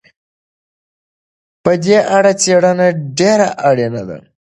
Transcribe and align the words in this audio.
په 1.63 1.71
دې 1.83 1.97
اړه 2.17 2.31
څېړنه 2.41 2.87
ډېره 3.17 3.47
اړينه 3.69 4.01
ده. 4.09 4.17